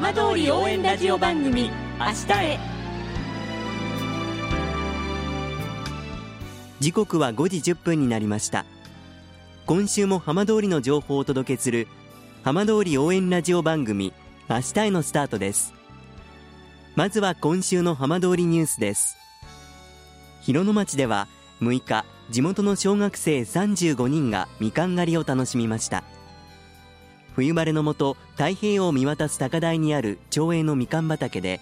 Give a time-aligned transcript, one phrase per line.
[0.00, 2.58] 浜通り応援ラジオ番組明日へ。
[6.78, 8.64] 時刻は5時1分になりました。
[9.66, 11.88] 今週も浜通りの情報をお届けする
[12.44, 14.12] 浜通り応援ラジオ番組
[14.48, 15.74] 明日へのスタートです。
[16.94, 19.16] まずは今週の浜通りニュースです。
[20.42, 21.26] 広野町では
[21.60, 26.04] 6日地元の小学生35人がみかん狩りを楽しみました。
[27.38, 31.60] 冬晴れのもと太平洋を見渡す高台にある町営のみかん畑で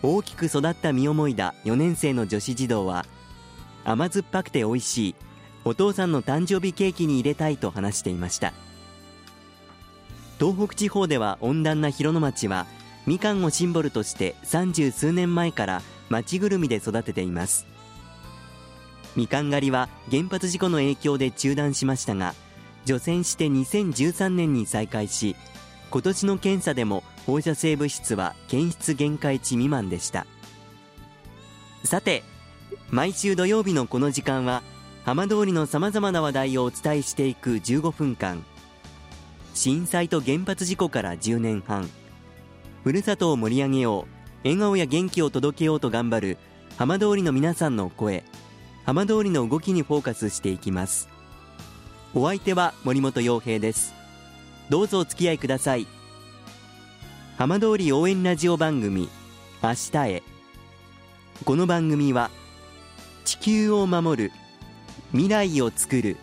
[0.00, 3.04] 大きく育った実をもいだ4年生の女子児童は
[3.84, 5.14] 甘酸っぱくて美味しい
[5.64, 8.52] お父さんの誕生日ケーキに入れたいと話していました。
[10.38, 12.68] 東北地方では温暖な広野町は
[13.04, 17.66] みかんをシンボルとして三十数年前から町ぐるみで育てています。
[19.16, 22.36] みかん狩りは原発事故の影響で中断しましたが
[22.86, 25.36] 除染して2013年に再開し
[25.90, 30.26] 今年の検査でも放射性物質は検出限界値未満でした。
[31.84, 32.22] さて
[32.90, 34.62] 毎週土曜日のこの時間は
[35.04, 38.44] 浜通りのさまざまな話題をお伝えしていく15分間。
[39.54, 41.88] 震災と原発事故から10年半。
[42.84, 44.16] ふるさとを盛り上げよう。
[44.44, 46.38] 笑顔や元気を届けようと頑張る
[46.76, 48.24] 浜通りの皆さんの声。
[48.84, 51.15] 浜通りの動きにフォーカスしていきます。
[52.18, 53.92] お相手は森本洋平です。
[54.70, 55.86] どうぞお付き合いください。
[57.36, 59.10] 浜通り応援ラジオ番組
[59.62, 60.22] 明日へ。
[61.44, 62.30] この番組は
[63.26, 64.32] 地球を守る
[65.12, 66.16] 未来をつくる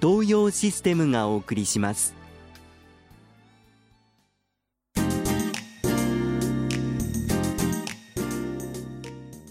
[0.00, 2.16] 東洋システムがお送りします。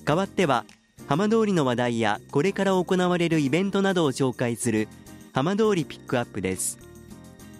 [0.03, 0.65] 代わっては
[1.07, 4.89] 浜通りの話題やこれから行われるイベントなどを紹介する
[5.33, 6.77] 浜通りピックアップです。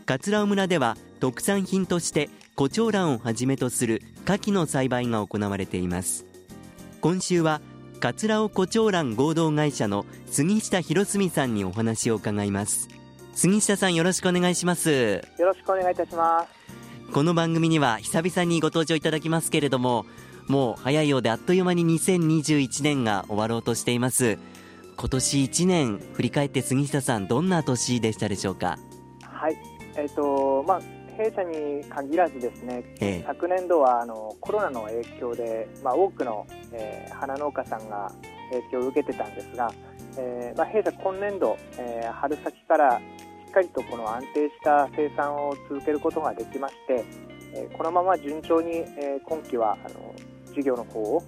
[0.06, 6.26] 桂尾村では特産品として胡蝶蘭をはじめとする牡蠣の栽培が行われています。
[7.00, 7.62] 今週は
[8.00, 12.90] 桂尾胡蝶蘭合同会社の杉下博澄さんにお話を伺います。
[13.34, 15.22] 杉下さんよろしくお願いします。
[15.40, 16.62] よろしくお願いいたします。
[17.14, 20.06] この番組には久々にご登場いただきますけれども
[20.48, 24.38] もう早いようであっという間に2021年が終わろうとしています
[25.01, 28.78] 今年1年振り返って杉下さんどんな年でしたでしょうか？
[29.23, 29.57] はい。
[29.95, 30.81] えっ、ー、とまあ
[31.17, 38.12] 弊社に限らずですね、ええ、昨年度はあのコロナの影響で、まあ、多くの、えー、花農家さんが
[38.51, 39.73] 影響を受けてたんですが、
[40.17, 43.01] えーまあ、弊社今年度、えー、春先からし
[43.50, 47.03] っかりとこの安定した生産を続けることができまして、
[47.56, 50.13] えー、このまま順調に、えー、今期はあの
[50.53, 51.23] 事業の方を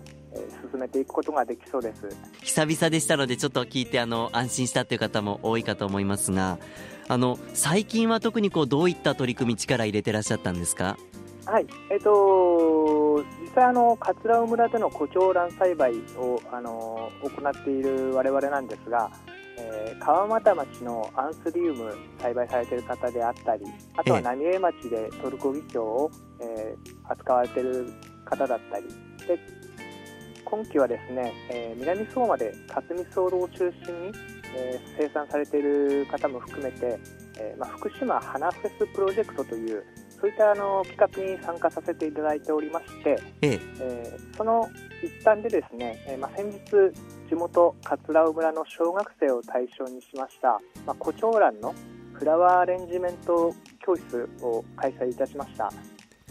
[0.72, 2.08] 進めていくことができそうです。
[2.42, 6.60] 久々でしたのでちょっと聞いてあの安心したという方も多いかと思いますが
[7.08, 10.98] あの最近は特にこうどういった取り組み力入れてらっしゃったんですか？
[11.46, 11.68] はい。
[11.90, 19.12] えっ、ー、と実際あの桂尾村での胡蝶蘭栽培をあの行っている我々なんですが、
[19.60, 23.66] えー、川俣町のアンスリウム栽培されている方であったり
[23.96, 27.94] あとは浪江町でトルコギキョウを、えー、扱われている
[28.26, 28.88] 方だったり
[29.28, 29.38] で
[30.54, 34.12] 今期はですね、えー、南相馬で霞ソウルを中心に、
[34.56, 37.00] えー、生産されている方も含めて、
[37.40, 39.84] えーまあ、福島花フェスプロジェクトという
[40.22, 44.70] そういったあの企画に参加させていただいておりまして、えええー、その
[45.04, 46.60] 一環でですね、えーまあ、先日
[47.28, 51.74] 地元桂尾村の小学生を対象にしました、まあ、胡蝶蘭の
[52.14, 55.72] フラワーアレンジメント教室を開催いたしました。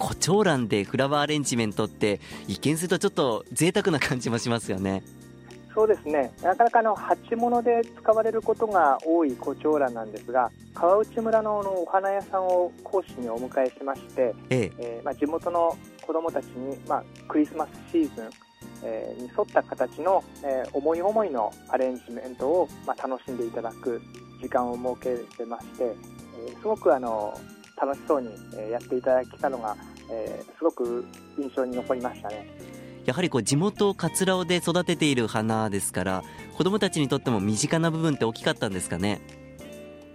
[0.03, 5.05] 胡蝶蘭でフラワーアレンジメントって一見するとちょっと贅沢な感じもしますよね。
[5.75, 18.31] そうですねなかなかの鉢物で使われることが多い胡蝶蘭なんですが川内村のお花屋さんを講師にお迎えしまして、えええー、まあ、地元の子どもたちに、まあ、クリスマスシーズン、
[18.83, 24.03] えー、に沿った形の、えー、思い思いのアレンジメントを、まあ、楽しんでいただく
[24.43, 25.95] 時間を設けてまして、え
[26.61, 27.33] すごくあの
[27.81, 28.29] 楽しそうに
[28.71, 29.77] やっていただけたのが
[30.11, 31.05] えー、すごく
[31.39, 32.47] 印象に残りましたね。
[33.05, 36.23] やはりこう地元桂尾で育てている花ですから
[36.57, 39.21] 子どもたちにとっても身近な部分って大きかったんですかね。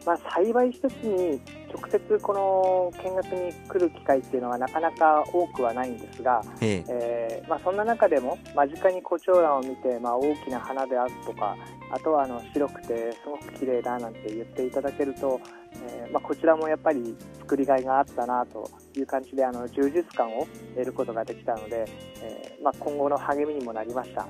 [0.08, 11.58] まあ、栽培施設に直接この見学に来る機会っていうのはなかなか多くはないんですが、えええー、まあ、そんな中でも間近に胡蝶蘭を見て、まあ、大きな花であるとか
[11.92, 15.42] あとはあの白くてすごく綺麗だなんて言っていただけると、
[15.74, 21.84] えー、まあ、こちらもやっぱり作りがいがあったなという感じであの充実感を得ることができたので、
[22.22, 24.26] えー、まあ、今後の励みにもなりました。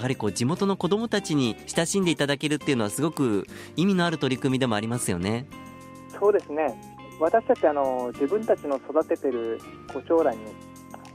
[0.00, 5.46] やはりこう地元の子どもたちに親しんでいただけるっていうのはすごく意味のある取り組みでもありますよね。
[6.18, 6.74] そうですね
[7.20, 9.60] 私たちあの自分たちの育ててる
[9.92, 10.38] コチョウラに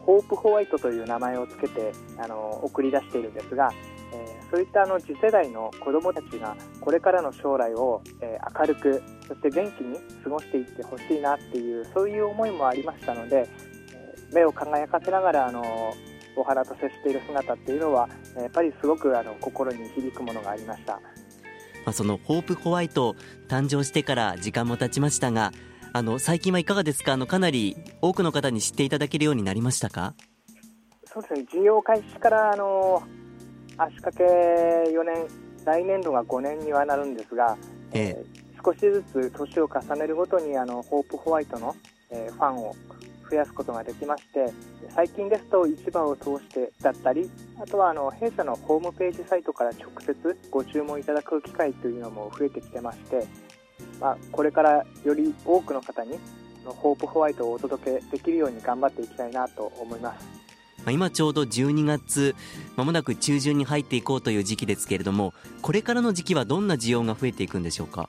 [0.02, 3.74] ホープホワイトという名前をつけてあの送り出しているんですが、
[4.14, 13.50] えー、そういったあの次世代の子どもたちがこれからの将来を、えー、明るくそして元気に過ごしていってほしいなっていうそういう思いもありましたので、
[13.94, 15.64] えー、目を輝かせながらあの
[16.36, 20.94] お花と接している姿っていうのはやっぱりすごくあの心に響くものがありました。
[21.86, 23.16] まあ、そのホープホワイト
[23.48, 25.52] 誕生してから時間も経ちましたが
[25.94, 27.14] あの最近はいかがですか？
[27.14, 30.14] あのかなり多くの方に知っていただけるようになりましたか？
[31.14, 31.46] そうですね。
[31.52, 33.04] 事業開始からあの
[33.78, 35.28] 足掛け4年
[35.66, 37.58] 来年度が5年にはなるんですが、
[37.94, 38.16] え。
[38.18, 41.76] えー、少しずつ年を重ねるごとにあのホープホワイトの、
[42.10, 42.76] えー、ファンを
[43.30, 44.52] 増やすことができまして
[44.90, 47.30] 最近ですと市場を通してだったり
[47.62, 53.26] あとはあの弊社のホームページサイトから直接ご注文いただく機会というのも増えてきてまして、
[54.00, 56.18] まあ、これからより多くの方に
[56.66, 60.46] ホープホワイトをお届けできるように頑張っていきたいなと思います。
[60.92, 62.36] 今ちょうど12月
[62.76, 65.34] まもなく中旬に入っていこうという時期ですけれども
[65.64, 68.08] これからの時期はどんな需要が増えていくんでしょうか、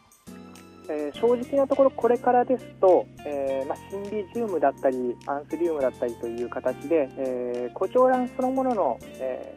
[1.21, 9.57] 正直なところこれからですと、えーまあ、シンビジウムだったりアンスリウムだったりという形で、えー、コチョウランそのものの、え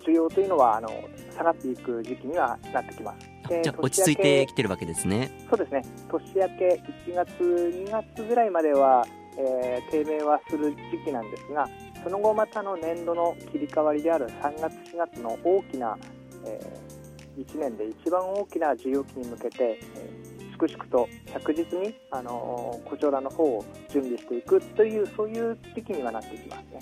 [0.00, 0.88] ー、需要というのはあの
[1.34, 3.30] 下がっていく時期にはなってきます。
[3.62, 5.30] じゃ落ち着いてきてるわけですね。
[5.48, 5.82] そうですね。
[6.08, 9.04] 年明け1月、2月ぐらいまでは、
[9.36, 11.68] えー、低迷はする時期なんですが、
[12.04, 15.98] その後またの年度の切り替わりである3月、4月の大きな、
[16.46, 20.19] えー、1年で一番大きな需要期に向けて、えー
[20.60, 26.80] 粛々と着実に、あのコチョウランの方を準備していくというそういう時期にはなっていきますね。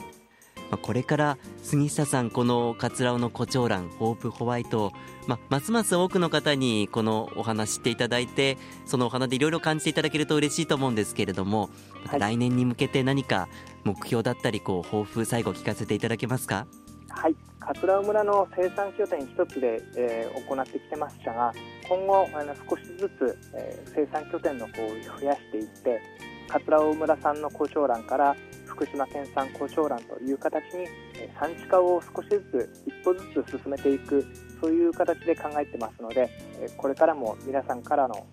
[0.83, 4.93] これから杉下さん、この桂尾のコチョウラン、ホープホワイト、
[5.27, 11.71] まますます多くの方にこのお花知っていただいて、そのお花でいろいろ感じていただけると嬉しいと思うんですけれども、
[12.19, 13.49] 来年に向けて何か
[13.85, 16.67] 目標だったり、こう抱負、最後聞かせていただけますか？
[17.09, 21.53] はい桂村の生産拠点一つで、えー、行ってきてましたが
[21.88, 24.88] 今後あの少しずつ、えー、生産拠点の方を
[25.20, 26.00] 増やしていって
[26.49, 28.37] 桂尾村産のコチョウランから
[28.67, 34.25] 福島県産コチョウランという形に、えー、産地化を少しずつ一歩ずつ進めていく
[34.61, 36.29] そういう形で考えてますので、
[36.61, 38.26] えー、これからも皆さんからの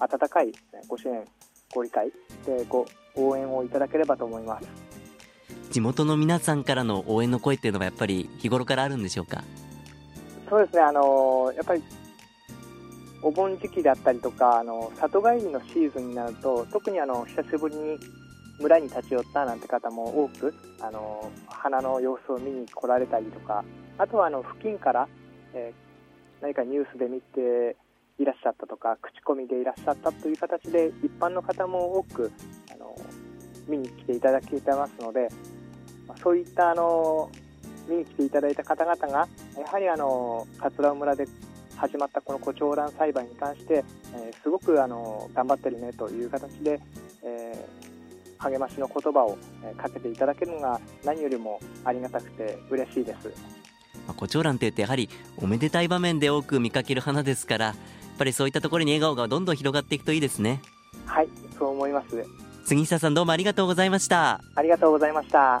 [0.00, 0.52] 温かい
[0.88, 1.24] ご支援
[1.74, 2.10] ご理解
[2.46, 4.68] でご応援をいただければと思います。
[5.70, 9.42] 地元の皆さんからの応援の声っていうのはやっぱり日頃からあるんでしょうか？
[10.50, 11.82] そうですねあのやっぱり
[13.22, 17.98] お盆時期だったりとかあの里帰りのシーズンになると特にあの久しぶりに
[18.60, 23.64] 村に立ち寄ったなんて方も多くあの花の様子を見に来られたりとか
[23.98, 25.08] あとはあの付近から、
[25.54, 27.76] えー、何かニュースで見て
[28.18, 32.32] いらっしゃったとか口コミでいらっしゃったという形で一般の方も多く
[32.72, 32.96] あの
[33.68, 35.28] 見に来ていただけてますので
[36.22, 37.30] そういったあの
[37.88, 41.26] 見に来ていただいた方々がやはりあの桂村で
[41.82, 43.84] 始まったこのコチョウラン栽培に関して、
[44.14, 46.78] えー、すごくあの頑張ってるねという形で、
[47.24, 53.32] えー、励ましの言葉を、えかけていただけるのが何よりもありがたくて嬉しいです。
[54.16, 57.74] コチョウランといってやはりおめでたい場面で多く見かける花ですからやっ
[58.18, 60.60] ぱりそういったところに笑顔がどんどん広がっていくといいですね。
[61.04, 62.24] はいそう思います。
[62.64, 64.40] 杉下さんどうもありがとうございました。
[64.54, 65.60] ありがとうございました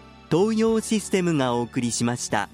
[0.31, 2.47] 東洋システムがお送りしました。